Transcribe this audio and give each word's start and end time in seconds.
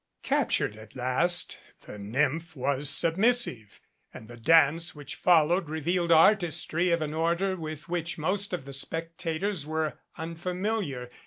Captured 0.23 0.75
at 0.77 0.95
last, 0.95 1.59
the 1.85 1.99
nymph 1.99 2.55
was 2.55 2.89
submissive, 2.89 3.79
and 4.11 4.27
the 4.27 4.35
dance 4.35 4.95
which 4.95 5.13
followed 5.13 5.69
revealed 5.69 6.11
artistry 6.11 6.89
of 6.89 7.03
an 7.03 7.13
order 7.13 7.55
with 7.55 7.87
which 7.87 8.17
most 8.17 8.51
of 8.51 8.65
the 8.65 8.73
spec 8.73 9.15
tators 9.19 9.63
were 9.67 9.99
unfamiliar. 10.17 11.11